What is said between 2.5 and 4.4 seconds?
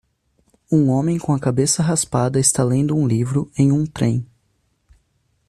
lendo um livro em um trem.